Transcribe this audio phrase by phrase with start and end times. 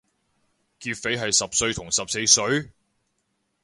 [0.79, 2.71] 劫匪係十歲同十四歲？